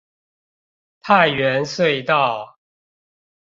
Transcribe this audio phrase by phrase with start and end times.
[1.03, 2.57] 泰源隧道